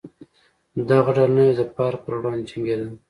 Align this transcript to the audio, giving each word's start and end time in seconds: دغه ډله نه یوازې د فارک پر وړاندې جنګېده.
دغه 0.89 1.11
ډله 1.15 1.31
نه 1.37 1.41
یوازې 1.47 1.63
د 1.69 1.71
فارک 1.75 1.99
پر 2.05 2.13
وړاندې 2.17 2.43
جنګېده. 2.49 2.87